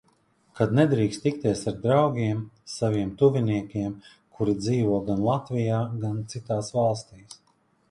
Kad 0.59 0.71
nedrīkst 0.77 1.19
tikties 1.25 1.61
ar 1.71 1.75
draugiem, 1.83 2.39
saviem 2.77 3.13
tuviniekiem, 3.21 3.93
kuri 4.39 4.57
dzīvo 4.65 4.99
gan 5.13 5.23
Latvijā, 5.29 5.85
gan 6.07 6.19
citās 6.35 6.75
valstīs. 6.81 7.41